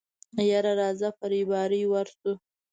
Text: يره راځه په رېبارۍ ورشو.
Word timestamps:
يره 0.51 0.73
راځه 0.79 1.09
په 1.17 1.25
رېبارۍ 1.33 1.83
ورشو. 1.87 2.31